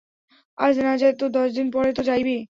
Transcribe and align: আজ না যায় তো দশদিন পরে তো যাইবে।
আজ 0.57 0.75
না 0.79 0.93
যায় 0.97 1.15
তো 1.15 1.25
দশদিন 1.29 1.67
পরে 1.71 1.91
তো 1.93 2.01
যাইবে। 2.03 2.35